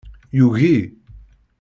Yugi. 0.37 0.75